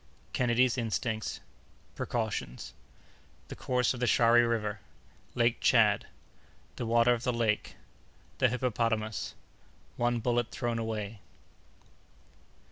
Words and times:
—Kennedy's 0.33 0.79
Instincts.—Precautions.—The 0.79 3.55
Course 3.55 3.93
of 3.93 3.99
the 3.99 4.07
Shari 4.07 4.43
River.—Lake 4.43 5.61
Tchad.—The 5.61 6.87
Water 6.87 7.13
of 7.13 7.21
the 7.21 7.31
Lake.—The 7.31 8.49
Hippopotamus.—One 8.49 10.19
Bullet 10.19 10.49
thrown 10.49 10.79
away. 10.79 11.19